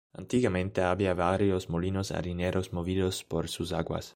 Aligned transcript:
Antiguamente 0.13 0.81
había 0.81 1.13
varios 1.13 1.69
molinos 1.69 2.09
harineros 2.11 2.73
movidos 2.73 3.23
por 3.23 3.49
sus 3.49 3.71
aguas. 3.71 4.09